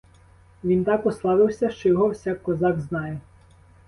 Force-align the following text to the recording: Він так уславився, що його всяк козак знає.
Він 0.63 0.83
так 0.83 1.05
уславився, 1.05 1.69
що 1.69 1.89
його 1.89 2.09
всяк 2.09 2.43
козак 2.43 2.79
знає. 2.79 3.19